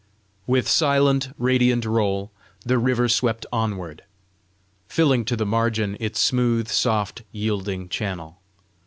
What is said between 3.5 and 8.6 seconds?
onward, filling to the margin its smooth, soft, yielding channel.